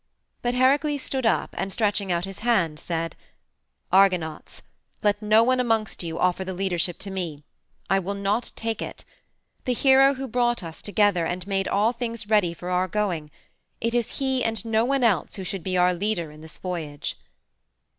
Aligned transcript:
But 0.41 0.55
Heracles 0.55 1.03
stood 1.03 1.27
up, 1.27 1.53
and, 1.59 1.71
stretching 1.71 2.11
out 2.11 2.25
his 2.25 2.39
hand, 2.39 2.79
said: 2.79 3.15
"Argonauts! 3.91 4.63
Let 5.03 5.21
no 5.21 5.43
one 5.43 5.59
amongst 5.59 6.01
you 6.01 6.17
offer 6.17 6.43
the 6.43 6.55
leadership 6.55 6.97
to 7.01 7.11
me. 7.11 7.43
I 7.87 7.99
will 7.99 8.15
not 8.15 8.51
take 8.55 8.81
it. 8.81 9.05
The 9.65 9.73
hero 9.73 10.15
who 10.15 10.27
brought 10.27 10.63
us 10.63 10.81
together 10.81 11.27
and 11.27 11.45
made 11.45 11.67
all 11.67 11.91
things 11.91 12.27
ready 12.27 12.51
for 12.51 12.71
our 12.71 12.87
going 12.87 13.29
it 13.79 13.93
is 13.93 14.17
he 14.17 14.43
and 14.43 14.65
no 14.65 14.83
one 14.83 15.03
else 15.03 15.35
who 15.35 15.43
should 15.43 15.61
be 15.61 15.77
our 15.77 15.93
leader 15.93 16.31
in 16.31 16.41
this 16.41 16.57
voyage." 16.57 17.15